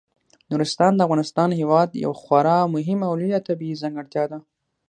نورستان 0.49 0.91
د 0.95 0.99
افغانستان 1.07 1.49
هیواد 1.59 1.89
یوه 2.03 2.15
خورا 2.21 2.57
مهمه 2.75 3.05
او 3.09 3.15
لویه 3.21 3.39
طبیعي 3.47 3.79
ځانګړتیا 3.81 4.23
ده. 4.31 4.39